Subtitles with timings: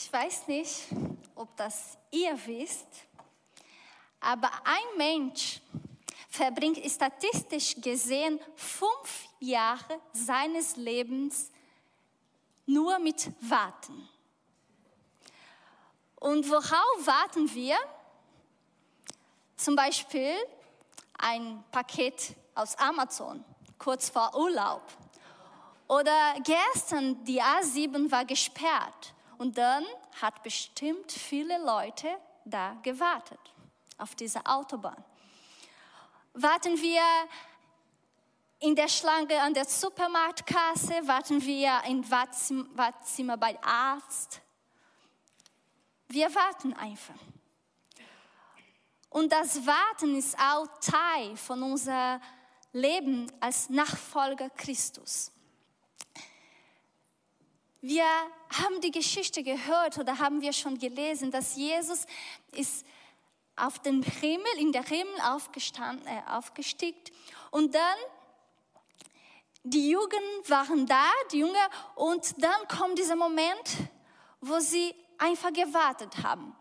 [0.00, 0.84] Ich weiß nicht,
[1.34, 2.86] ob das ihr wisst,
[4.20, 5.60] aber ein Mensch
[6.28, 11.50] verbringt statistisch gesehen fünf Jahre seines Lebens
[12.64, 14.08] nur mit Warten.
[16.14, 17.76] Und worauf warten wir?
[19.56, 20.32] Zum Beispiel
[21.18, 23.44] ein Paket aus Amazon,
[23.76, 24.84] kurz vor Urlaub.
[25.88, 29.84] Oder gestern die A7 war gesperrt und dann
[30.20, 32.08] hat bestimmt viele Leute
[32.44, 33.40] da gewartet
[33.96, 35.04] auf dieser Autobahn.
[36.34, 37.02] Warten wir
[38.60, 44.40] in der Schlange an der Supermarktkasse, warten wir im Wartezimmer bei Arzt.
[46.08, 47.14] Wir warten einfach.
[49.10, 52.20] Und das Warten ist auch Teil von unserem
[52.72, 55.32] Leben als Nachfolger Christus.
[57.80, 62.06] Wir haben die Geschichte gehört oder haben wir schon gelesen, dass Jesus
[62.52, 62.84] ist
[63.54, 66.98] auf den Himmel, in der Himmel aufgestanden, äh, aufgestiegen
[67.50, 67.98] und dann
[69.64, 73.68] die Jugend waren da, die Jünger, und dann kommt dieser Moment,
[74.40, 76.56] wo sie einfach gewartet haben.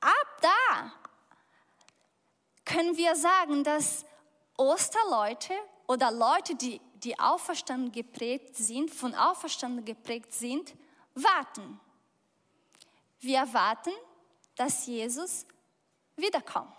[0.00, 0.92] Ab da
[2.64, 4.04] können wir sagen, dass
[4.56, 5.52] Osterleute
[5.86, 10.74] oder Leute, die, die auferstanden geprägt sind, von auferstanden geprägt sind,
[11.14, 11.80] warten.
[13.20, 13.92] Wir warten,
[14.54, 15.46] dass Jesus
[16.16, 16.72] wiederkommt.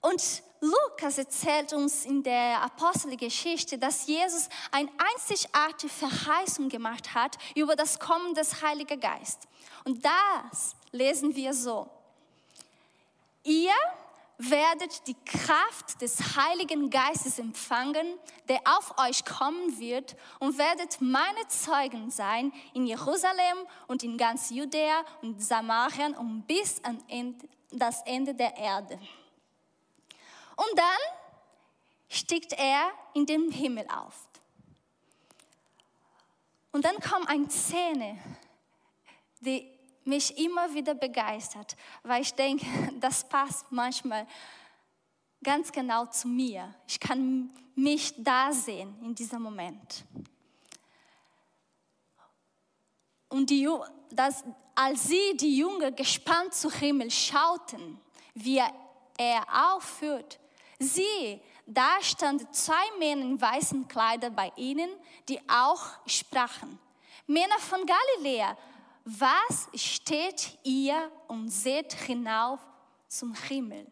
[0.00, 7.74] Und Lukas erzählt uns in der Apostelgeschichte, dass Jesus eine einzigartige Verheißung gemacht hat über
[7.76, 9.48] das Kommen des Heiligen Geistes.
[9.84, 11.88] Und das lesen wir so.
[13.44, 13.72] Ihr
[14.38, 18.18] werdet die Kraft des Heiligen Geistes empfangen,
[18.48, 24.50] der auf euch kommen wird und werdet meine Zeugen sein in Jerusalem und in ganz
[24.50, 27.02] Judäa und Samarien und bis an
[27.70, 28.98] das Ende der Erde.
[30.56, 31.00] Und dann
[32.08, 34.28] stieg er in den Himmel auf.
[36.72, 38.18] Und dann kam eine Szene,
[39.40, 39.73] die
[40.04, 42.66] mich immer wieder begeistert, weil ich denke,
[43.00, 44.26] das passt manchmal
[45.42, 46.74] ganz genau zu mir.
[46.86, 50.04] Ich kann mich da sehen in diesem Moment.
[53.28, 53.68] Und die,
[54.10, 54.44] das,
[54.74, 58.00] als sie, die Jünger, gespannt zu Himmel schauten,
[58.34, 58.62] wie
[59.16, 60.38] er aufführt,
[60.78, 64.90] sie, da standen zwei Männer in weißen Kleidern bei ihnen,
[65.28, 66.78] die auch sprachen.
[67.26, 68.56] Männer von Galiläa,
[69.04, 72.60] was steht ihr und seht hinauf
[73.06, 73.86] zum Himmel?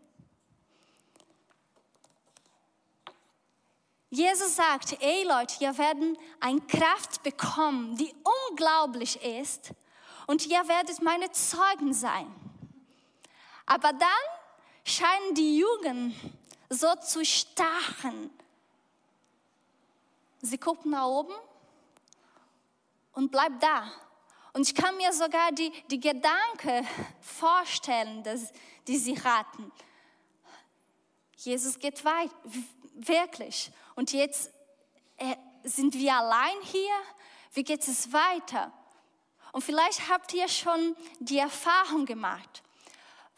[4.08, 8.14] Jesus sagt, ey Leute, ihr werdet eine Kraft bekommen, die
[8.50, 9.72] unglaublich ist
[10.26, 12.30] und ihr werdet meine Zeugen sein.
[13.64, 14.08] Aber dann
[14.84, 16.14] scheinen die Jugend
[16.68, 18.30] so zu starren.
[20.40, 21.34] Sie gucken nach oben
[23.12, 23.90] und bleiben da.
[24.52, 26.86] Und ich kann mir sogar die, die Gedanken
[27.20, 28.52] vorstellen, dass,
[28.86, 29.72] die sie raten.
[31.36, 32.30] Jesus geht weit,
[32.94, 33.70] wirklich.
[33.94, 34.52] Und jetzt
[35.16, 36.94] äh, sind wir allein hier.
[37.54, 38.72] Wie geht es weiter?
[39.52, 42.62] Und vielleicht habt ihr schon die Erfahrung gemacht,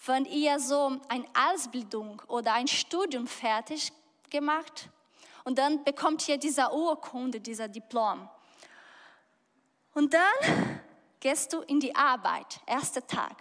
[0.06, 3.92] wenn ihr so eine Ausbildung oder ein Studium fertig
[4.30, 4.88] gemacht
[5.44, 8.28] und dann bekommt ihr diese Urkunde, dieser Diplom.
[9.92, 10.73] Und dann
[11.24, 13.36] gehst du in die Arbeit, erster Tag.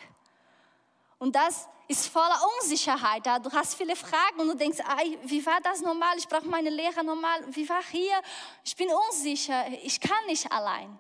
[1.19, 3.25] Und das ist voller Unsicherheit.
[3.43, 4.79] Du hast viele Fragen und du denkst,
[5.25, 6.17] wie war das normal?
[6.17, 7.43] Ich brauche meine Lehre normal.
[7.49, 8.21] Wie war hier?
[8.63, 9.67] Ich bin unsicher.
[9.83, 10.97] Ich kann nicht allein.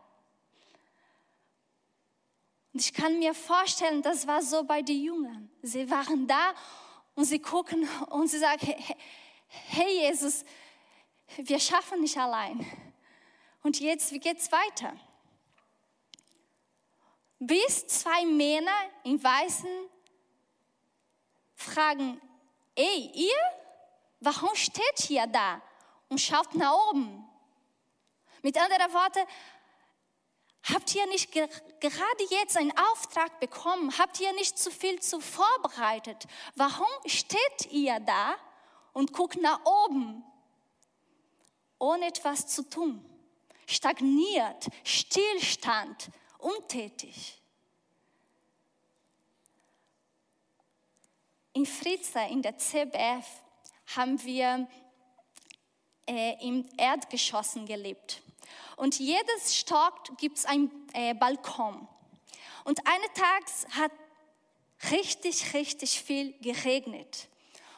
[2.73, 5.49] Und ich kann mir vorstellen, das war so bei den Jüngern.
[5.61, 6.53] Sie waren da
[7.15, 8.75] und sie gucken und sie sagen,
[9.47, 10.43] hey Jesus,
[11.37, 12.65] wir schaffen nicht allein.
[13.61, 14.93] Und jetzt, wie geht's weiter?
[17.47, 18.71] Bis zwei Männer
[19.03, 19.69] in Weißen
[21.55, 22.21] fragen,
[22.75, 23.37] ey, ihr,
[24.19, 25.61] warum steht ihr da
[26.09, 27.27] und schaut nach oben?
[28.41, 29.25] Mit anderen Worten,
[30.63, 33.97] habt ihr nicht gerade jetzt einen Auftrag bekommen?
[33.97, 36.25] Habt ihr nicht zu viel zu vorbereitet?
[36.55, 38.35] Warum steht ihr da
[38.91, 40.23] und guckt nach oben,
[41.79, 43.03] ohne etwas zu tun?
[43.65, 46.09] Stagniert, Stillstand,
[46.43, 47.37] untätig.
[51.53, 53.25] In Fritze, in der CBF,
[53.95, 54.67] haben wir
[56.07, 58.21] äh, im Erdgeschossen gelebt.
[58.75, 61.87] Und jedes Stock gibt es einen äh, Balkon.
[62.63, 63.91] Und eines Tages hat
[64.91, 67.27] richtig, richtig viel geregnet.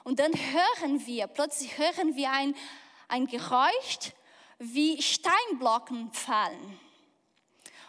[0.03, 2.55] Und dann hören wir, plötzlich hören wir ein,
[3.07, 4.13] ein Geräusch,
[4.59, 6.79] wie Steinblocken fallen.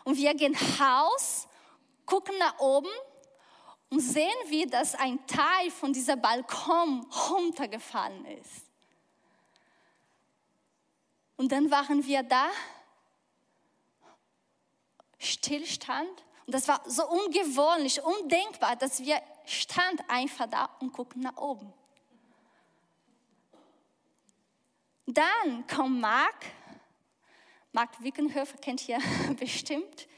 [0.06, 1.48] Und wir gehen raus,
[2.06, 2.88] gucken nach oben
[3.90, 8.66] und sehen wir, dass ein Teil von dieser Balkon runtergefallen ist.
[11.36, 12.50] Und dann waren wir da,
[15.18, 16.24] Stillstand.
[16.46, 21.72] Und das war so ungewöhnlich, undenkbar, dass wir stand einfach da und gucken nach oben.
[25.06, 26.46] Dann kommt Mark,
[27.76, 28.99] Mark Wickenhöfer kennt ihr
[29.38, 30.08] bestimmt,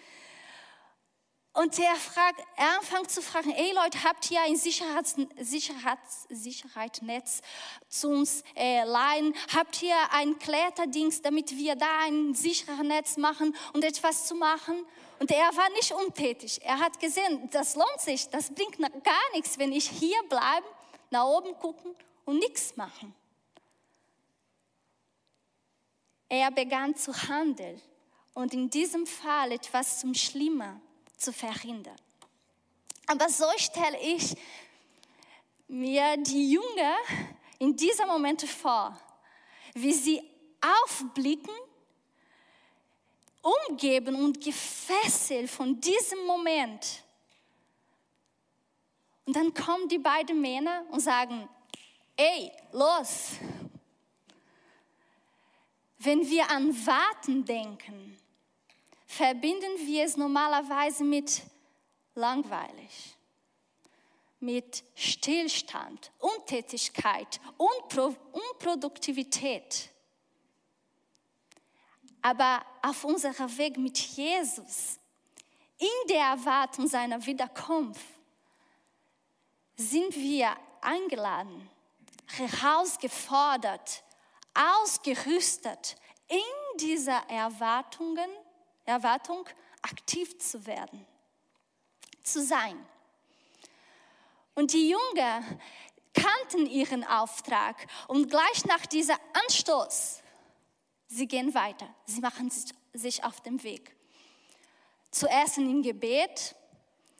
[1.54, 7.40] und er, fragt, er fängt zu fragen, ey Leute, habt ihr ein Sicherheits, Sicherheits, Sicherheitsnetz
[7.88, 9.34] zu uns äh, leihen?
[9.52, 14.86] Habt ihr ein Kletterdings, damit wir da ein sicheres Netz machen und etwas zu machen?
[15.18, 16.60] Und er war nicht untätig.
[16.62, 20.66] Er hat gesehen, das lohnt sich, das bringt gar nichts, wenn ich hier bleibe,
[21.10, 23.12] nach oben gucken und nichts machen.
[26.28, 27.80] Er begann zu handeln
[28.34, 30.80] und in diesem Fall etwas zum Schlimmer
[31.16, 31.96] zu verhindern.
[33.06, 34.36] Aber so stelle ich
[35.66, 36.96] mir die Jünger
[37.58, 38.98] in diesem Moment vor,
[39.74, 40.22] wie sie
[40.84, 41.54] aufblicken,
[43.68, 47.02] umgeben und gefesselt von diesem Moment.
[49.24, 51.48] Und dann kommen die beiden Männer und sagen,
[52.16, 53.32] ey, los.
[55.98, 58.16] Wenn wir an Warten denken,
[59.06, 61.42] verbinden wir es normalerweise mit
[62.14, 63.16] langweilig,
[64.38, 69.90] mit Stillstand, Untätigkeit, Unpro Unproduktivität.
[72.22, 74.98] Aber auf unserem Weg mit Jesus,
[75.78, 78.04] in der Erwartung seiner Wiederkunft,
[79.76, 81.68] sind wir eingeladen,
[82.26, 84.02] herausgefordert,
[84.58, 85.96] ausgerüstet,
[86.28, 88.28] in dieser Erwartungen
[88.88, 89.46] Erwartung,
[89.82, 91.06] aktiv zu werden,
[92.22, 92.84] zu sein.
[94.54, 95.42] Und die Jünger
[96.14, 100.22] kannten ihren Auftrag und gleich nach dieser Anstoß,
[101.06, 102.50] sie gehen weiter, sie machen
[102.92, 103.94] sich auf den Weg.
[105.10, 106.56] Zuerst in Gebet,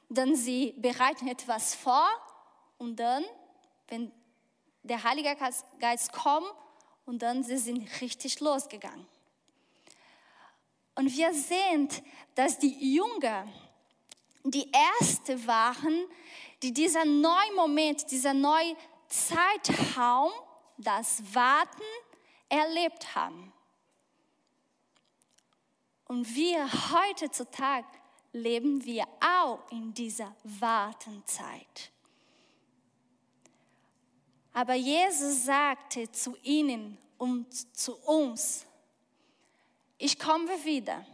[0.09, 2.09] dann sie bereiten etwas vor
[2.79, 3.25] und dann,
[3.89, 4.11] wenn
[4.83, 5.37] der Heilige
[5.79, 6.51] Geist kommt,
[7.09, 9.07] und dann sie sind richtig losgegangen.
[10.95, 11.89] Und wir sehen,
[12.35, 13.49] dass die Jünger
[14.45, 16.05] die Erste waren,
[16.63, 18.77] die dieser neuen Moment, dieser neuen
[19.09, 20.31] Zeitraum,
[20.77, 21.83] das Warten
[22.49, 23.53] erlebt haben.
[26.05, 27.87] Und wir heutzutage
[28.33, 31.91] leben wir auch in dieser Wartenzeit.
[34.59, 38.67] Aber Jesus sagte zu ihnen und zu uns,
[39.99, 41.07] ich komme wieder.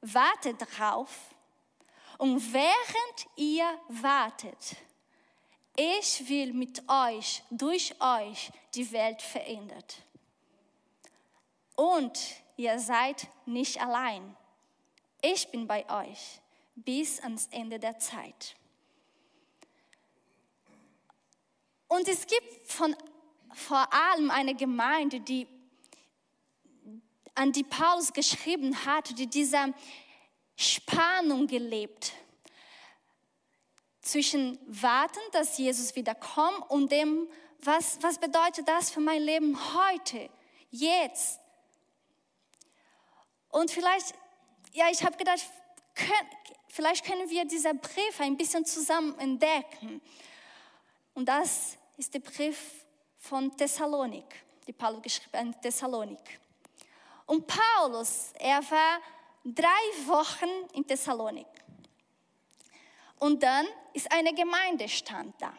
[0.00, 1.32] Wartet drauf.
[2.18, 4.74] Und während ihr wartet,
[5.76, 10.02] ich will mit euch, durch euch die Welt verändert.
[11.76, 12.18] Und
[12.56, 14.36] ihr seid nicht allein.
[15.22, 16.40] Ich bin bei euch
[16.74, 18.56] bis ans Ende der Zeit.
[21.90, 22.94] Und es gibt von,
[23.52, 25.48] vor allem eine Gemeinde, die
[27.34, 29.74] an die Paulus geschrieben hat, die dieser
[30.54, 32.12] Spannung gelebt
[34.02, 37.28] zwischen Warten, dass Jesus wiederkommt und dem,
[37.58, 40.30] was, was bedeutet das für mein Leben heute,
[40.70, 41.40] jetzt.
[43.48, 44.14] Und vielleicht,
[44.72, 45.44] ja, ich habe gedacht,
[45.96, 46.30] können,
[46.68, 50.00] vielleicht können wir diese Brief ein bisschen zusammen entdecken.
[51.14, 52.86] Und das ist der Brief
[53.18, 56.40] von Thessalonik, die Paulus geschrieben an Thessalonik.
[57.26, 59.00] Und Paulus, er war
[59.44, 61.46] drei Wochen in Thessalonik.
[63.18, 65.52] Und dann ist eine Gemeinde stand da.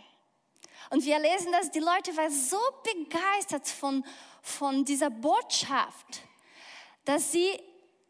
[0.89, 4.03] Und wir lesen, dass die Leute waren so begeistert von,
[4.41, 6.21] von dieser Botschaft,
[7.05, 7.51] dass sie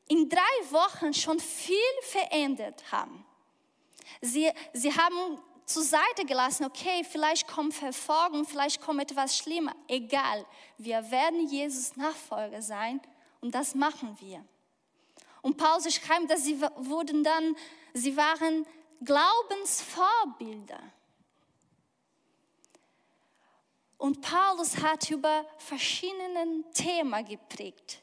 [0.07, 3.25] in drei Wochen schon viel verändert haben.
[4.21, 5.37] Sie, sie haben
[5.73, 9.75] zur Seite gelassen, okay, vielleicht kommt Verfolgung, vielleicht kommt etwas Schlimmer.
[9.87, 10.45] Egal,
[10.77, 13.01] wir werden Jesus Nachfolger sein
[13.41, 14.43] und das machen wir.
[15.41, 17.55] Und Paulus schreibt, dass sie wurden dann,
[17.93, 18.65] sie waren
[19.03, 20.79] Glaubensvorbilder.
[23.97, 28.01] Und Paulus hat über verschiedene Themen geprägt,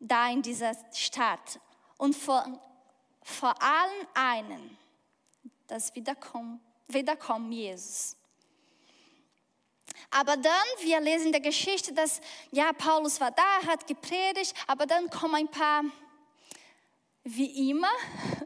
[0.00, 1.60] da in dieser Stadt.
[1.98, 2.46] Und vor,
[3.22, 4.78] vor allen einen,
[5.66, 8.16] das Wiederkommen, Wiederkommen Jesus.
[10.10, 14.86] Aber dann, wir lesen in der Geschichte, dass, ja, Paulus war da, hat gepredigt, aber
[14.86, 15.82] dann kommen ein paar,
[17.24, 17.90] wie immer,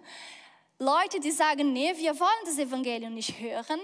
[0.78, 3.80] Leute, die sagen, nee, wir wollen das Evangelium nicht hören.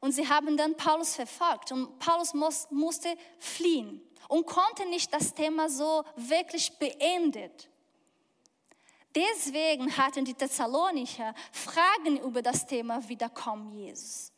[0.00, 1.70] Und sie haben dann Paulus verfolgt.
[1.70, 7.68] Und Paulus muss, musste fliehen und konnte nicht das Thema so wirklich beendet.
[9.14, 14.32] Deswegen hatten die Thessalonicher Fragen über das Thema Wiederkommen Jesus.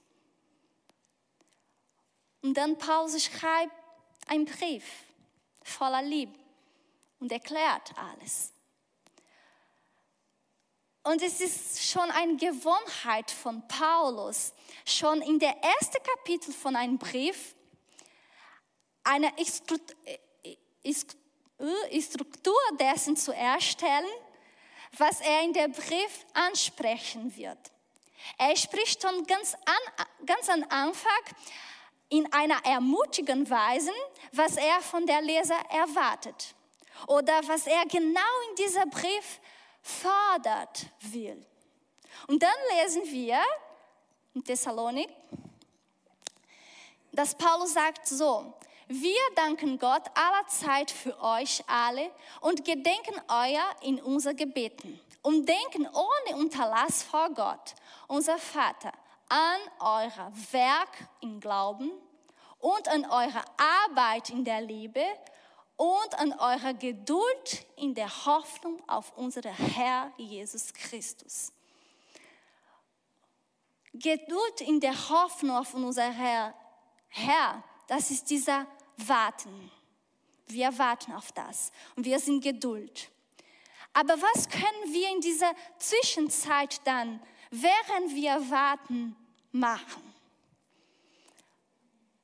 [2.43, 3.73] Und dann Paulus schreibt
[4.27, 4.85] einen Brief
[5.63, 6.39] voller Liebe
[7.21, 8.53] und erklärt alles.
[11.05, 14.55] Und es ist schon eine Gewohnheit von Paulus,
[14.87, 17.55] schon in der ersten Kapitel von einem Brief
[19.05, 19.31] eine
[22.01, 24.09] Struktur dessen zu erstellen,
[24.99, 27.59] was er in der Brief ansprechen wird.
[28.39, 31.37] Er spricht schon ganz an, ganz am Anfang
[32.09, 33.93] in einer ermutigenden Weise,
[34.33, 36.55] was er von der Leser erwartet
[37.07, 38.21] oder was er genau
[38.51, 39.41] in dieser Brief
[39.83, 41.45] fordert will.
[42.29, 43.43] Und dann lesen wir
[44.35, 45.09] in Thessalonik,
[47.13, 48.55] dass Paulus sagt so,
[48.89, 52.11] wir danken Gott allerzeit für euch alle
[52.41, 57.75] und gedenken euer in unser Gebeten und denken ohne Unterlass vor Gott,
[58.09, 58.93] unser Vater,
[59.29, 61.91] an euer Werk im Glauben
[62.59, 63.43] und an eure
[63.87, 65.05] Arbeit in der Liebe
[65.77, 71.53] und an eurer Geduld in der Hoffnung auf unseren Herr Jesus Christus.
[73.93, 76.55] Geduld in der Hoffnung auf unseren Herr,
[77.09, 79.71] Herr, das ist dieser Warten.
[80.47, 83.11] Wir warten auf das und wir sind Geduld.
[83.93, 89.17] Aber was können wir in dieser Zwischenzeit dann, während wir warten,
[89.53, 90.03] machen?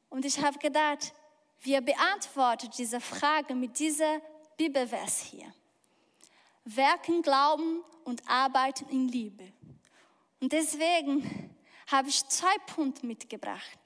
[0.09, 1.15] Und ich habe gedacht,
[1.61, 4.21] wir beantworten diese Frage mit dieser
[4.57, 5.53] Bibelvers hier.
[6.65, 9.53] Werken, Glauben und Arbeiten in Liebe.
[10.41, 11.55] Und deswegen
[11.91, 13.79] habe ich zwei Punkte mitgebracht.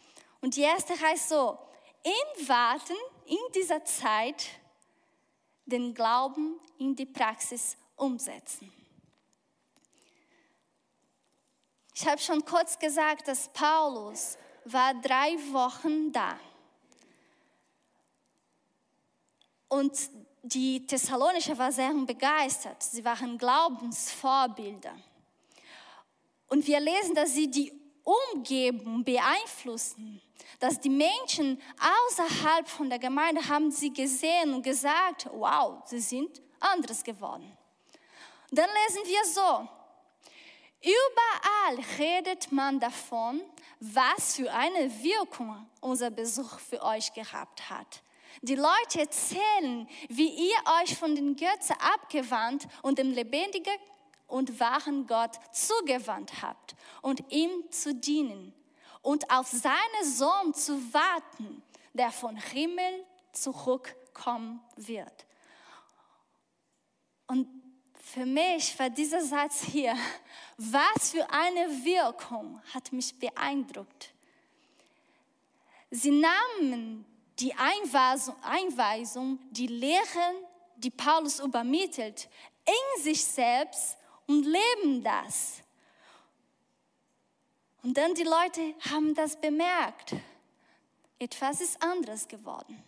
[0.45, 1.59] Und die erste heißt so,
[2.03, 4.45] im Warten, in dieser Zeit,
[5.65, 8.71] den Glauben in die Praxis umsetzen.
[11.95, 14.37] Ich habe schon kurz gesagt, dass Paulus
[14.67, 16.39] war drei Wochen da.
[19.69, 19.99] Und
[20.43, 22.83] die Thessalonicher waren sehr begeistert.
[22.83, 24.95] Sie waren Glaubensvorbilder.
[26.49, 30.21] Und wir lesen, dass sie die Umgebung beeinflussen.
[30.61, 31.61] Dass die Menschen
[32.09, 37.57] außerhalb von der Gemeinde haben sie gesehen und gesagt, wow, sie sind anders geworden.
[38.51, 39.69] Dann lesen wir so,
[40.81, 43.43] überall redet man davon,
[43.81, 48.03] was für eine Wirkung unser Besuch für euch gehabt hat.
[48.43, 53.75] Die Leute erzählen, wie ihr euch von den Götzen abgewandt und dem lebendigen
[54.35, 58.53] und wahren Gott zugewandt habt und ihm zu dienen
[59.01, 61.63] und auf seinen Sohn zu warten,
[61.93, 65.25] der von Himmel zurückkommen wird.
[67.29, 67.47] Und
[67.95, 69.97] für mich war dieser Satz hier,
[70.57, 74.13] was für eine Wirkung hat mich beeindruckt.
[75.93, 77.07] Sie nahmen
[77.39, 80.35] die Einweisung, Einweisung, die Lehren,
[80.75, 82.29] die Paulus übermittelt,
[82.67, 85.63] in sich selbst und leben das.
[87.83, 90.15] Und dann die Leute haben das bemerkt.
[91.19, 92.83] Etwas ist anderes geworden.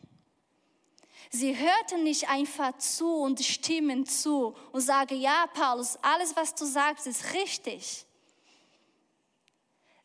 [1.31, 6.64] Sie hörten nicht einfach zu und stimmen zu und sagen, ja, Paulus, alles, was du
[6.64, 8.07] sagst, ist richtig.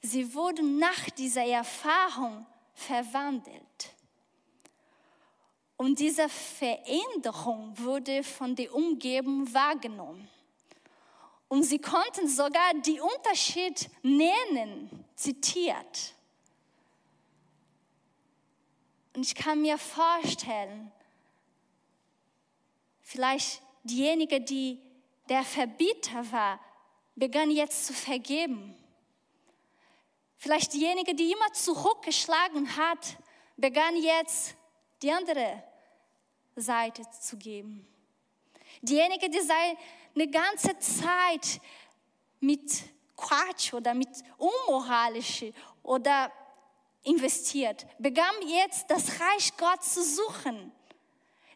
[0.01, 3.93] Sie wurden nach dieser Erfahrung verwandelt.
[5.77, 10.27] Und diese Veränderung wurde von der Umgebung wahrgenommen.
[11.51, 16.13] Und sie konnten sogar die Unterschied nennen, zitiert.
[19.13, 20.93] Und ich kann mir vorstellen,
[23.01, 24.79] vielleicht diejenige, die
[25.27, 26.57] der Verbieter war,
[27.15, 28.73] begann jetzt zu vergeben.
[30.37, 33.17] Vielleicht diejenige, die immer zurückgeschlagen hat,
[33.57, 34.55] begann jetzt
[35.01, 35.61] die andere
[36.55, 37.85] Seite zu geben.
[38.81, 39.77] Diejenige, die sei
[40.15, 41.61] eine ganze Zeit
[42.39, 42.83] mit
[43.15, 45.45] Quatsch oder mit unmoralisch
[45.83, 46.31] oder
[47.03, 50.71] investiert, begann jetzt das Reich Gottes zu suchen.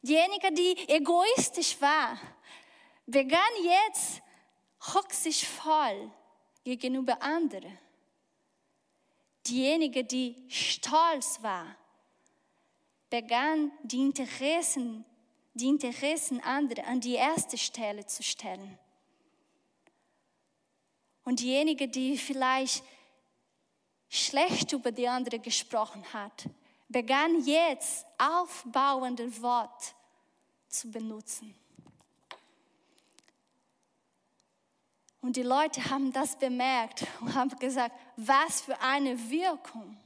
[0.02, 2.18] Diejenige, die egoistisch war,
[3.06, 4.22] begann jetzt
[4.94, 6.12] rücksichtsvoll
[6.64, 7.78] gegenüber anderen.
[9.48, 11.76] Diejenige, die stolz war,
[13.10, 15.06] begann die Interessen,
[15.56, 18.78] die Interessen anderer an die erste Stelle zu stellen.
[21.24, 22.84] Und diejenige, die vielleicht
[24.10, 26.46] schlecht über die andere gesprochen hat,
[26.90, 29.96] begann jetzt aufbauende Wort
[30.68, 31.56] zu benutzen.
[35.22, 39.98] Und die Leute haben das bemerkt und haben gesagt, was für eine Wirkung.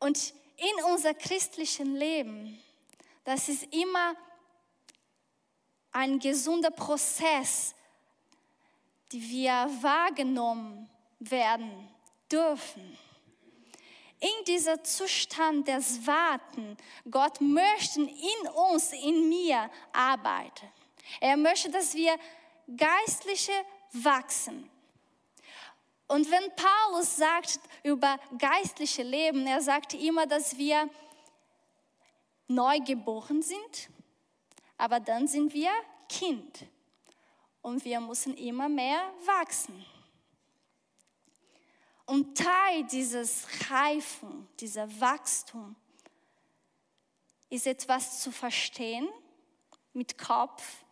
[0.00, 2.60] Und in unser christlichen Leben,
[3.24, 4.14] das ist immer
[5.92, 7.74] ein gesunder Prozess,
[9.12, 10.88] die wir wahrgenommen
[11.18, 11.88] werden
[12.30, 12.98] dürfen.
[14.20, 16.76] In dieser Zustand des Warten,
[17.10, 20.68] Gott möchte in uns, in mir arbeiten.
[21.20, 22.16] Er möchte, dass wir
[22.76, 23.52] geistliche
[23.92, 24.70] wachsen.
[26.06, 30.88] Und wenn Paulus sagt über geistliche Leben, er sagt immer, dass wir
[32.54, 33.90] neu geboren sind,
[34.76, 35.70] aber dann sind wir
[36.08, 36.66] Kind
[37.62, 39.84] und wir müssen immer mehr wachsen.
[42.04, 45.76] Und Teil dieses Reifen, dieser Wachstum,
[47.48, 49.08] ist etwas zu verstehen
[49.92, 50.84] mit Kopf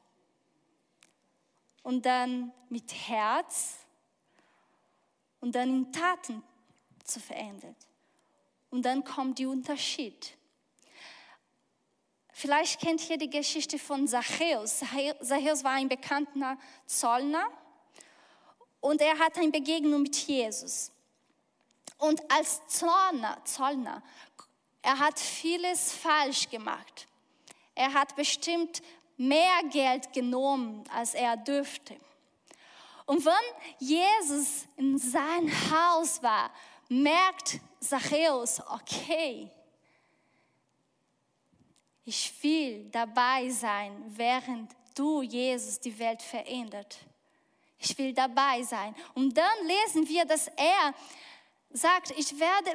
[1.82, 3.78] und dann mit Herz
[5.40, 6.42] und dann in Taten
[7.04, 7.74] zu verändern.
[8.70, 10.36] Und dann kommt der Unterschied.
[12.40, 14.78] Vielleicht kennt ihr die Geschichte von Zachäus.
[14.78, 16.56] Zachäus war ein bekannter
[16.86, 17.46] Zollner
[18.80, 20.90] und er hat eine Begegnung mit Jesus.
[21.98, 24.02] Und als Zollner, Zollner,
[24.80, 27.06] er hat vieles falsch gemacht.
[27.74, 28.80] Er hat bestimmt
[29.18, 31.94] mehr Geld genommen, als er dürfte.
[33.04, 36.50] Und wenn Jesus in sein Haus war,
[36.88, 39.50] merkt Zachäus, okay,
[42.04, 46.98] ich will dabei sein, während du, Jesus, die Welt verändert.
[47.78, 48.94] Ich will dabei sein.
[49.14, 50.94] Und dann lesen wir, dass er
[51.70, 52.70] sagt, ich werde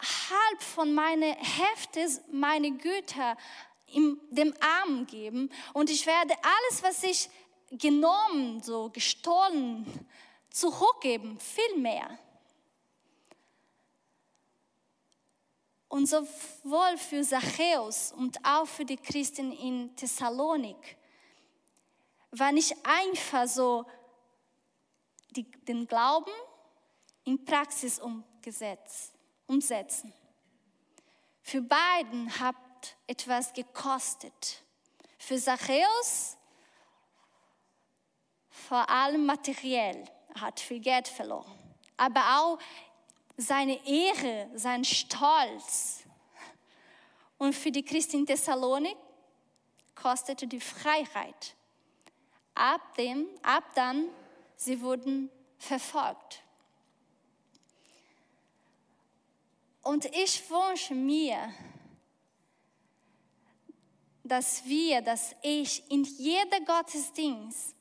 [0.00, 3.36] halb von meinen Hefte, meine Güter
[4.30, 7.30] dem Armen geben und ich werde alles, was ich
[7.70, 9.86] genommen, so gestohlen,
[10.50, 12.18] zurückgeben, viel mehr.
[15.88, 20.96] Und sowohl für Zachäus und auch für die Christen in Thessalonik
[22.30, 23.86] war nicht einfach so
[25.30, 26.32] die, den Glauben
[27.24, 28.00] in Praxis
[29.46, 30.12] umsetzen.
[31.40, 32.56] Für beiden hat
[33.06, 34.62] etwas gekostet.
[35.18, 36.36] Für Zachäus
[38.50, 41.58] vor allem materiell, er hat viel Geld verloren,
[41.96, 42.58] aber auch
[43.38, 46.02] seine Ehre, sein Stolz.
[47.38, 48.96] Und für die Christin Thessalonik
[49.94, 51.54] kostete die Freiheit.
[52.54, 54.08] Ab, dem, ab dann,
[54.56, 56.42] sie wurden verfolgt.
[59.82, 61.54] Und ich wünsche mir,
[64.24, 67.76] dass wir, dass ich in jeder Gottesdienst,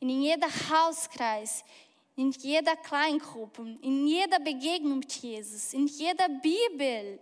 [0.00, 1.64] in jeder Hauskreis,
[2.16, 7.18] in jeder Kleingruppe, in jeder Begegnung mit Jesus, in jeder Bibel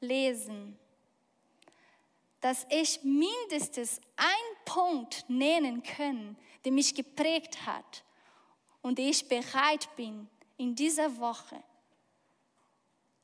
[0.00, 0.78] lesen,
[2.40, 8.04] dass ich mindestens einen Punkt nennen kann, der mich geprägt hat
[8.82, 10.28] und ich bereit bin,
[10.58, 11.62] in dieser Woche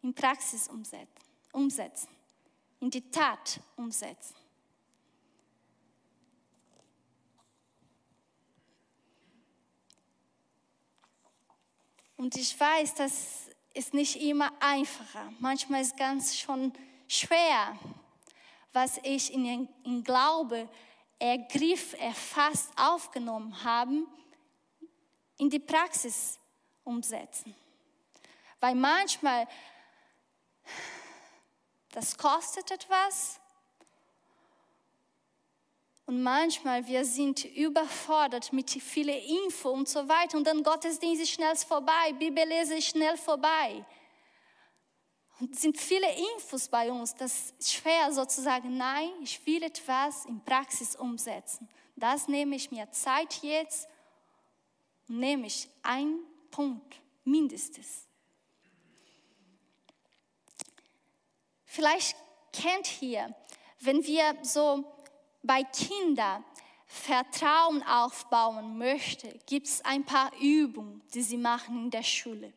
[0.03, 1.09] in Praxis umsetzen,
[1.53, 2.09] umsetzen
[2.83, 4.35] in die Tat umsetzen.
[12.23, 15.33] Und ich weiß, das ist nicht immer einfacher.
[15.41, 16.73] Manchmal ist ganz schon
[17.09, 17.77] schwer,
[18.73, 20.69] was ich in, in Glaube
[21.19, 24.07] ergriff, erfasst, aufgenommen habe,
[25.37, 26.39] in die Praxis
[26.85, 27.57] umsetzen.
[28.61, 29.49] Weil manchmal,
[31.91, 33.41] das kostet etwas
[36.07, 41.31] und manchmal wir sind überfordert mit vielen Info und so weiter und dann Gottesdienst ist
[41.31, 43.85] schnell vorbei, Bibellese ist schnell vorbei.
[45.41, 50.25] Und es sind viele Infos bei uns, das ist schwer sozusagen, nein, ich will etwas
[50.27, 51.69] in Praxis umsetzen.
[51.97, 53.89] Das nehme ich mir Zeit jetzt
[55.09, 58.07] und nehme ich einen Punkt mindestens.
[61.65, 62.17] Vielleicht
[62.53, 63.35] kennt ihr,
[63.81, 64.92] wenn wir so
[65.43, 66.45] bei Kindern
[66.87, 72.53] Vertrauen aufbauen möchte, gibt es ein paar Übungen, die sie machen in der Schule.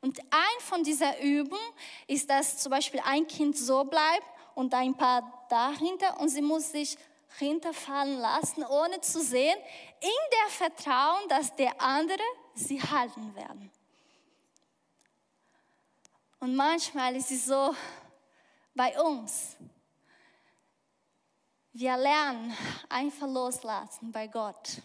[0.00, 1.72] Und ein von dieser Übungen
[2.08, 6.72] ist, dass zum Beispiel ein Kind so bleibt und ein paar dahinter und sie muss
[6.72, 6.98] sich
[7.38, 9.56] hinterfallen lassen, ohne zu sehen,
[10.00, 12.22] in der Vertrauen, dass der andere
[12.54, 13.70] sie halten werden.
[16.40, 17.74] Und manchmal ist es so
[18.74, 19.56] bei uns.
[21.78, 22.56] Wir lernen
[22.88, 24.80] einfach loslassen bei Gott.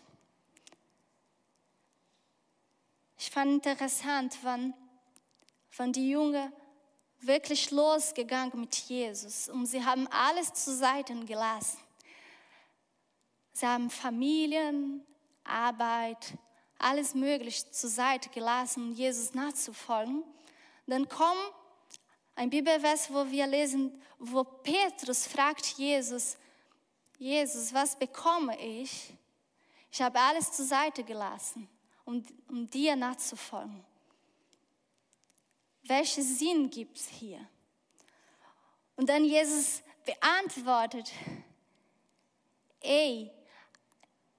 [3.17, 4.73] Ich fand interessant, wann,
[5.77, 6.51] wann die Jungen
[7.21, 11.79] wirklich losgegangen mit Jesus und sie haben alles zur Seite gelassen.
[13.53, 15.01] Sie haben Familien,
[15.45, 16.33] Arbeit,
[16.77, 20.25] alles Mögliche zur Seite gelassen, um Jesus nachzufolgen.
[20.87, 21.53] Dann kommt
[22.35, 26.35] ein Bibelvers, wo wir lesen, wo Petrus fragt Jesus,
[27.21, 29.13] Jesus, was bekomme ich?
[29.91, 31.69] Ich habe alles zur Seite gelassen,
[32.03, 33.85] um, um dir nachzufolgen.
[35.83, 37.47] Welchen Sinn gibt es hier?
[38.95, 41.11] Und dann Jesus beantwortet,
[42.79, 43.29] ey,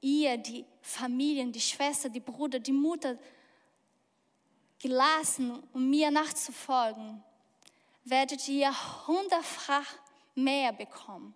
[0.00, 3.16] ihr, die Familien, die Schwester, die Bruder, die Mutter,
[4.80, 7.22] gelassen, um mir nachzufolgen,
[8.02, 8.74] werdet ihr
[9.06, 9.86] hundertfach
[10.34, 11.32] mehr bekommen.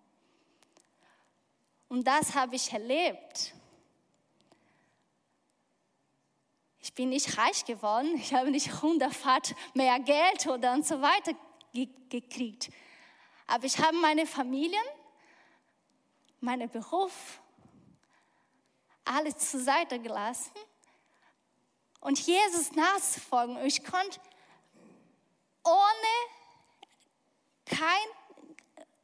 [1.88, 3.55] Und das habe ich erlebt.
[6.81, 9.40] Ich bin nicht reich geworden, ich habe nicht hundertfach
[9.75, 11.33] mehr Geld oder und so weiter
[12.09, 12.70] gekriegt.
[13.46, 14.85] Aber ich habe meine Familien,
[16.40, 17.40] meinen Beruf,
[19.05, 20.53] alles zur Seite gelassen
[22.01, 23.64] und Jesus nachzufolgen.
[23.64, 24.20] Ich konnte
[25.64, 26.12] ohne
[27.64, 28.25] kein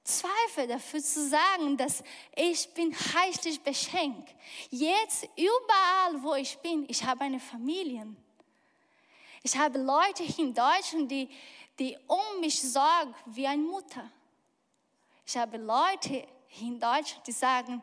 [0.04, 2.02] Zweifel dafür zu sagen, dass
[2.34, 4.34] ich bin reichlich beschenkt.
[4.70, 8.06] Jetzt überall, wo ich bin, ich habe eine Familie.
[9.44, 11.28] Ich habe Leute in Deutschland, die,
[11.78, 14.10] die um mich sorgen wie eine Mutter.
[15.24, 16.26] Ich habe Leute
[16.60, 17.82] in Deutschland, die sagen,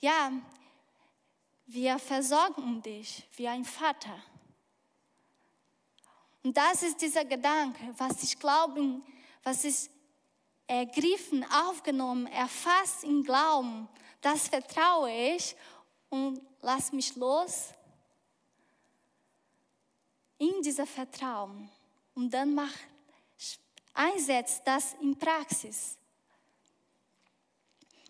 [0.00, 0.30] ja,
[1.66, 4.22] wir versorgen dich wie ein Vater.
[6.42, 9.00] Und das ist dieser Gedanke, was ich glaube,
[9.42, 9.90] was ich
[10.66, 13.88] ergriffen, aufgenommen, erfasst im Glauben.
[14.20, 15.54] Das vertraue ich
[16.10, 17.68] und lass mich los
[20.38, 21.70] in dieser Vertrauen.
[22.14, 22.72] Und dann mach,
[23.94, 25.96] einsetzt das in Praxis.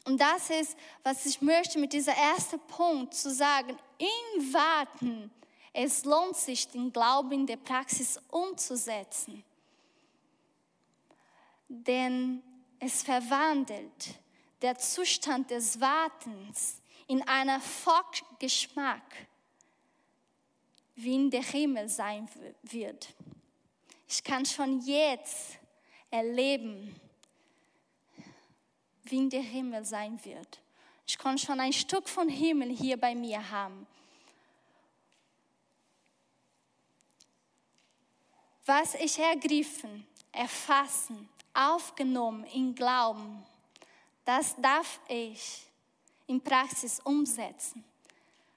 [0.04, 3.76] Und das ist, was ich möchte mit dieser ersten Punkt zu sagen.
[3.98, 5.30] Im Warten,
[5.72, 9.44] es lohnt sich, den Glauben in der Praxis umzusetzen.
[11.68, 12.42] Denn
[12.78, 14.14] es verwandelt
[14.62, 19.26] der Zustand des Wartens in einen Folggeschmack,
[20.94, 22.28] wie in der Himmel sein
[22.62, 23.14] wird.
[24.08, 25.58] Ich kann schon jetzt
[26.10, 26.94] erleben,
[29.04, 30.60] wie in der Himmel sein wird.
[31.06, 33.86] Ich kann schon ein Stück von Himmel hier bei mir haben.
[38.64, 43.44] Was ich ergriffen, erfassen, aufgenommen in Glauben,
[44.24, 45.62] das darf ich
[46.26, 47.84] in Praxis umsetzen,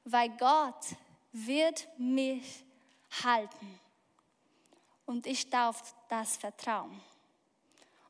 [0.03, 0.95] weil Gott
[1.31, 2.63] wird mich
[3.23, 3.79] halten
[5.05, 6.99] und ich darf das vertrauen.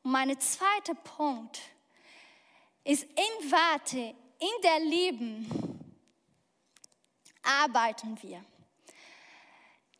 [0.02, 1.80] Und mein zweiter Punkt ist,
[2.84, 3.98] ist in Warte,
[4.38, 5.44] in der Liebe
[7.42, 8.44] arbeiten wir.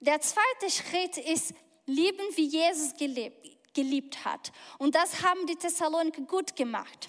[0.01, 1.55] Der zweite Schritt ist
[1.87, 4.53] lieben, wie Jesus gelebt, geliebt hat.
[4.79, 7.09] Und das haben die Thessaloniker gut gemacht.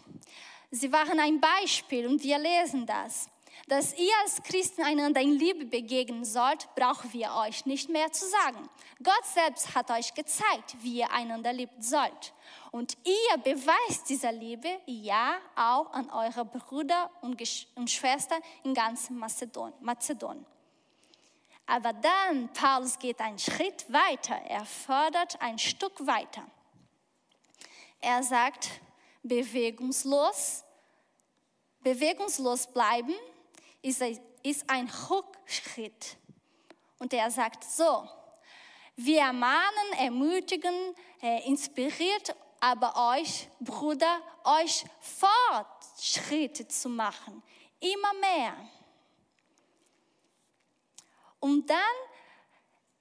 [0.71, 3.27] Sie waren ein Beispiel und wir lesen das.
[3.67, 8.25] Dass ihr als Christen einander in Liebe begegnen sollt, brauchen wir euch nicht mehr zu
[8.27, 8.69] sagen.
[9.03, 12.33] Gott selbst hat euch gezeigt, wie ihr einander lieben sollt.
[12.71, 17.41] Und ihr beweist diese Liebe ja auch an eure Brüder und,
[17.75, 19.73] und Schwestern in ganz Mazedon.
[19.81, 20.45] Mazedon.
[21.71, 24.35] Aber dann, Paulus geht einen Schritt weiter.
[24.35, 26.45] Er fordert ein Stück weiter.
[28.01, 28.69] Er sagt,
[29.23, 30.65] bewegungslos,
[31.79, 33.15] bewegungslos bleiben
[33.81, 34.01] ist
[34.69, 36.17] ein Rückschritt.
[36.99, 38.05] Und er sagt so,
[38.97, 40.75] wir ermahnen, ermutigen,
[41.21, 47.41] äh, inspiriert aber euch, Bruder, euch Fortschritte zu machen.
[47.79, 48.57] Immer mehr.
[51.41, 51.77] Und dann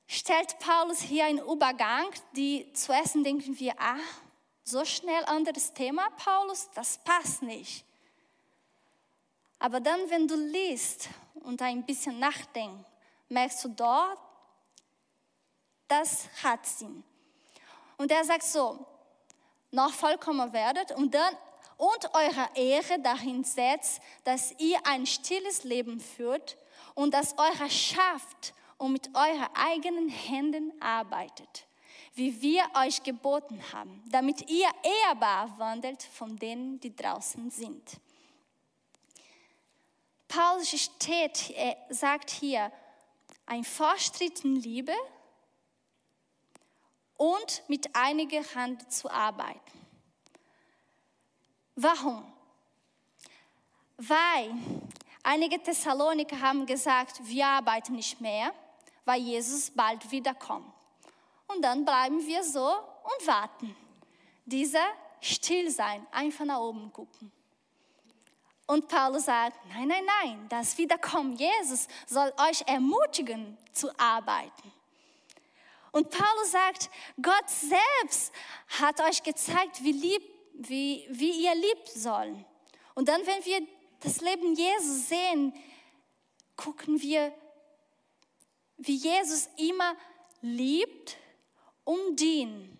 [0.08, 4.00] stellt Paulus hier einen Übergang, die zuerst denken wir, ah,
[4.64, 7.84] so schnell anderes Thema, Paulus, das passt nicht.
[9.58, 12.90] Aber dann, wenn du liest und ein bisschen nachdenkst,
[13.28, 14.18] merkst du dort,
[15.86, 17.04] das hat Sinn.
[17.98, 18.86] Und er sagt so,
[19.70, 21.36] noch vollkommen werdet und dann
[21.76, 26.56] und eure Ehre dahin setzt, dass ihr ein stilles Leben führt
[27.00, 31.66] und dass eure schafft und mit euren eigenen Händen arbeitet,
[32.14, 34.68] wie wir euch geboten haben, damit ihr
[35.06, 37.82] ehrbar wandelt von denen, die draußen sind.
[40.28, 42.70] Paulus steht, er sagt hier,
[43.46, 44.94] ein Fortschritt in Liebe
[47.16, 49.88] und mit einiger Hand zu arbeiten.
[51.76, 52.30] Warum?
[53.96, 54.54] Weil
[55.22, 58.52] einige Thessaloniker haben gesagt, wir arbeiten nicht mehr,
[59.04, 60.72] weil Jesus bald wiederkommt.
[61.48, 63.74] Und dann bleiben wir so und warten.
[64.44, 64.84] Dieser
[65.20, 67.32] still sein, einfach nach oben gucken.
[68.66, 74.72] Und Paulus sagt, nein, nein, nein, das Wiederkommen Jesus soll euch ermutigen zu arbeiten.
[75.92, 76.88] Und Paulus sagt,
[77.20, 78.32] Gott selbst
[78.80, 80.22] hat euch gezeigt, wie, lieb,
[80.54, 82.44] wie, wie ihr liebt sollen.
[82.94, 83.66] Und dann, wenn wir
[84.00, 85.52] das Leben Jesus sehen,
[86.56, 87.32] gucken wir,
[88.76, 89.94] wie Jesus immer
[90.40, 91.16] liebt
[91.84, 92.78] und dient.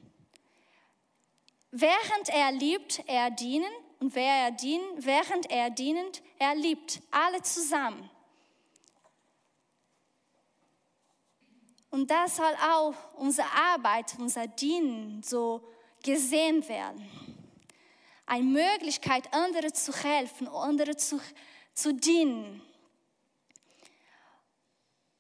[1.71, 7.43] Während er liebt, er dienen und wer er dient, während er dienend, er liebt alle
[7.43, 8.11] zusammen.
[11.91, 15.61] Und das soll auch unsere Arbeit, unser Dienen so
[16.03, 17.30] gesehen werden.
[18.31, 21.21] Eine Möglichkeit, anderen zu helfen, anderen zu,
[21.75, 22.63] zu dienen.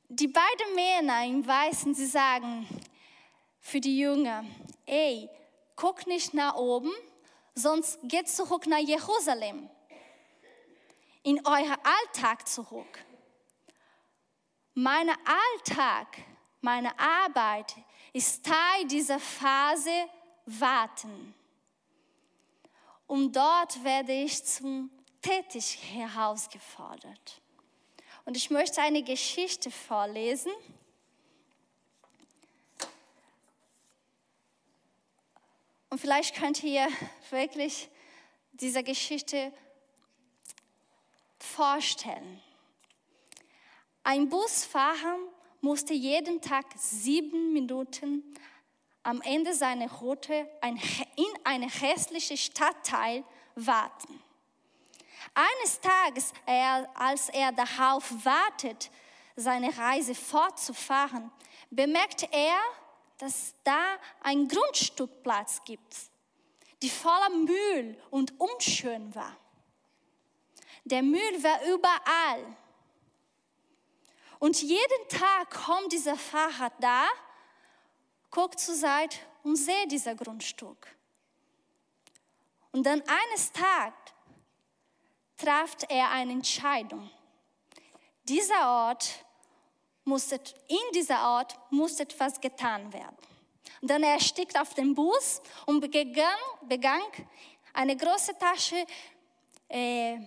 [0.09, 2.68] Die beiden Männer im Weißen, sie sagen
[3.59, 4.44] für die Jünger,
[4.87, 5.29] ey,
[5.75, 6.92] guck nicht nach oben,
[7.57, 9.68] sonst geht zurück nach Jerusalem,
[11.25, 13.05] in euer Alltag zurück.
[14.75, 16.16] Mein Alltag
[16.61, 17.75] meine Arbeit
[18.12, 19.90] ist Teil dieser Phase
[20.46, 21.35] Warten.
[23.11, 24.88] Und dort werde ich zum
[25.20, 27.42] tätig herausgefordert.
[28.25, 30.53] Und ich möchte eine Geschichte vorlesen.
[35.88, 36.87] Und vielleicht könnt ihr
[37.31, 37.88] wirklich
[38.53, 39.53] diese Geschichte
[41.40, 42.40] vorstellen.
[44.05, 45.18] Ein Busfahrer
[45.61, 48.23] musste jeden Tag sieben Minuten
[49.03, 54.23] am Ende seiner Route in eine hässliche Stadtteil warten.
[55.35, 56.33] Eines Tages,
[56.95, 58.91] als er darauf wartet,
[59.37, 61.31] seine Reise fortzufahren,
[61.71, 62.59] bemerkt er,
[63.19, 65.97] dass da ein Grundstückplatz gibt,
[66.83, 69.37] die voller Müll und unschön war.
[70.85, 72.57] Der Müll war überall
[74.39, 77.07] und jeden Tag kommt dieser Fahrer da,
[78.31, 80.87] guckt zur Seite und sieht dieser Grundstück.
[82.73, 83.95] Und dann eines Tages
[85.37, 87.11] traf er eine Entscheidung.
[88.25, 89.25] Dieser Ort
[90.05, 93.16] musste, in dieser Ort muss etwas getan werden.
[93.81, 96.38] Und dann er stieg auf den Bus und begann,
[96.69, 97.01] begann
[97.73, 98.85] eine große Tasche
[99.69, 100.19] äh,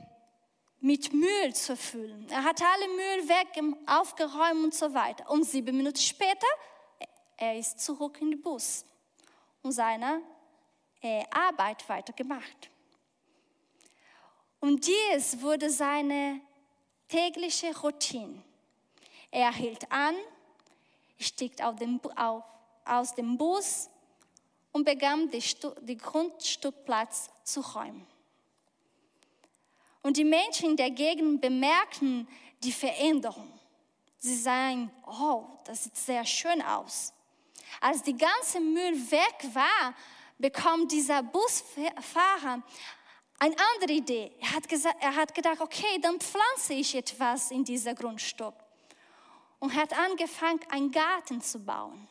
[0.80, 2.28] mit Müll zu füllen.
[2.30, 5.30] Er hat alle Müll weg, aufgeräumt und so weiter.
[5.30, 6.48] Und sieben Minuten später,
[7.38, 8.86] er ist zurück in den Bus
[9.62, 10.22] und seine
[11.02, 12.70] äh, Arbeit weitergemacht.
[14.60, 16.40] Und dies wurde seine
[17.10, 18.42] tägliche Routine.
[19.30, 20.16] Er hielt an,
[21.20, 23.90] stieg aus dem Bus
[24.72, 28.08] und begann den Grundstückplatz zu räumen.
[30.02, 32.28] Und die Menschen in der Gegend bemerkten
[32.62, 33.52] die Veränderung.
[34.18, 37.14] Sie sagen, oh, das sieht sehr schön aus.
[37.82, 39.94] Als die ganze Müll weg war,
[40.38, 42.64] bekam dieser Busfahrer
[43.40, 44.32] eine andere Idee.
[44.40, 48.54] Er hat, gesagt, er hat gedacht, okay, dann pflanze ich etwas in dieser Grundstück.
[49.60, 52.08] Und hat angefangen, einen Garten zu bauen.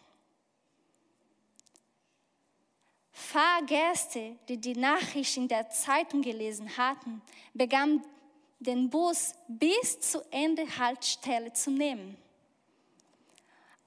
[3.13, 7.23] Fahrgäste, die die Nachricht in der Zeitung gelesen hatten,
[7.55, 8.05] begannen
[8.59, 12.17] den Bus bis zu Ende Haltestelle zu nehmen.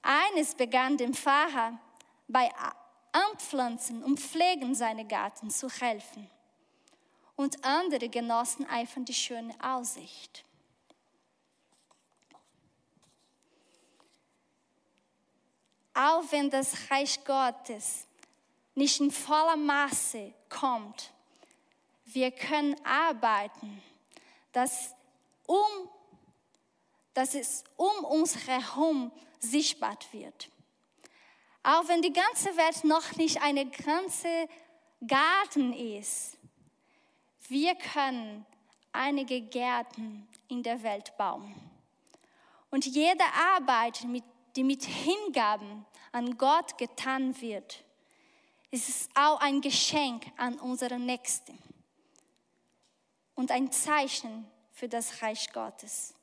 [0.06, 1.76] Eines begann dem Fahrer
[2.28, 2.48] bei
[3.10, 6.30] Anpflanzen und Pflegen seines Garten zu helfen.
[7.34, 10.44] Und andere genossen einfach die schöne Aussicht.
[15.92, 18.06] Auch wenn das Reich Gottes
[18.76, 21.10] nicht in voller Masse kommt.
[22.04, 23.82] Wir können arbeiten,
[24.52, 24.94] dass
[25.46, 25.88] um,
[27.12, 30.50] dass es um uns herum sichtbar wird.
[31.62, 34.48] Auch wenn die ganze Welt noch nicht eine ganze
[35.06, 36.38] Garten ist,
[37.48, 38.46] wir können
[38.92, 41.54] einige Gärten in der Welt bauen.
[42.70, 43.24] Und jede
[43.56, 44.04] Arbeit,
[44.56, 47.84] die mit Hingaben an Gott getan wird,
[48.70, 51.58] ist auch ein Geschenk an unsere Nächsten
[53.34, 56.14] und ein Zeichen für das Reich Gottes.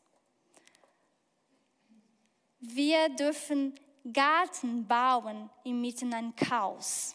[2.65, 3.78] Wir dürfen
[4.13, 7.13] Garten bauen inmitten ein Chaos.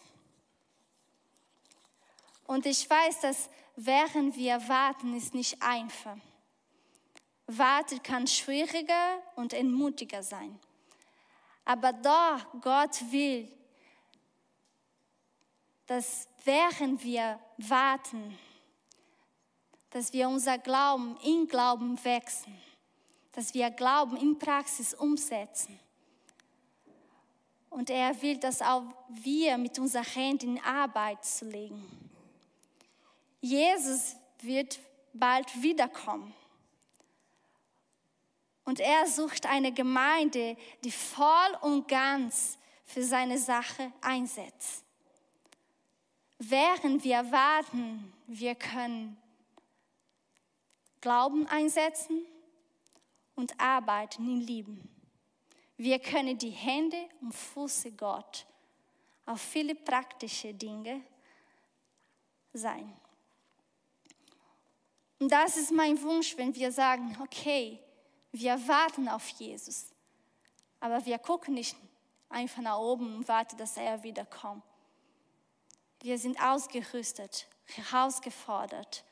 [2.45, 6.19] Und ich weiß, dass während wir warten, ist nicht einfach.
[7.47, 10.61] Warten kann schwieriger und entmutiger sein.
[11.65, 13.51] Aber doch, Gott will,
[15.87, 18.39] dass während wir warten,
[19.89, 22.61] dass wir unser Glauben in Glauben wechseln,
[23.39, 25.79] dass wir Glauben in Praxis umsetzen.
[27.71, 32.11] Und er will, dass auch wir mit unseren Händen in Arbeit zu legen.
[33.41, 34.81] Jesus wird
[35.13, 36.35] bald wiederkommen.
[38.65, 44.83] Und er sucht eine Gemeinde, die voll und ganz für seine Sache einsetzt.
[46.41, 49.17] Während wir warten, wir können
[51.01, 52.27] Glauben einsetzen
[53.39, 54.89] und arbeiten in Lieben.
[55.77, 58.45] Wir können die Hände und Füße Gott
[59.27, 61.03] auf viele praktische Dinge
[62.53, 62.93] sein.
[65.21, 67.79] Und das ist mein Wunsch, wenn wir sagen, okay,
[68.33, 69.87] wir warten auf Jesus,
[70.81, 71.77] aber wir gucken nicht
[72.29, 74.65] einfach nach oben und warten, dass er wiederkommt.
[76.01, 79.05] Wir sind ausgerüstet, herausgefordert,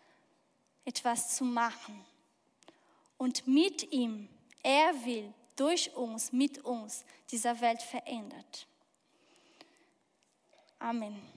[0.84, 2.04] etwas zu machen.
[3.18, 4.28] Und mit ihm,
[4.62, 8.66] er will durch uns, mit uns, dieser Welt verändert.
[10.78, 11.35] Amen.